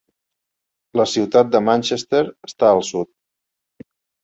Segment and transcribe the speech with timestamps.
[0.99, 3.15] La ciutat de Manchester està al sud.